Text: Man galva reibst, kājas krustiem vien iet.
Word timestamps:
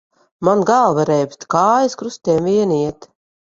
Man 0.47 0.63
galva 0.69 1.05
reibst, 1.09 1.47
kājas 1.55 1.99
krustiem 2.01 2.51
vien 2.53 2.77
iet. 2.81 3.11